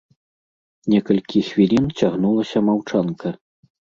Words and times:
Некалькі 0.93 1.43
хвілін 1.51 1.85
цягнулася 2.01 2.65
маўчанка. 2.69 3.35